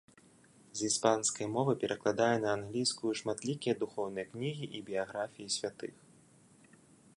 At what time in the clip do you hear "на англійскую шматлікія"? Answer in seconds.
2.45-3.73